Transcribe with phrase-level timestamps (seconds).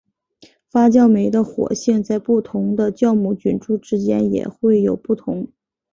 [0.67, 5.47] 发酵酶的活性在不同的酵母菌株之间也会有不同。